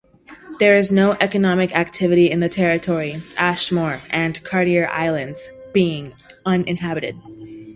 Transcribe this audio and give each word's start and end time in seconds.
There 0.59 0.77
is 0.77 0.91
no 0.91 1.11
economic 1.19 1.75
activity 1.75 2.31
in 2.31 2.39
the 2.39 2.49
Territory, 2.49 3.21
Ashmore 3.37 4.01
and 4.09 4.43
Cartier 4.43 4.87
Islands 4.89 5.47
being 5.75 6.13
uninhabited. 6.43 7.15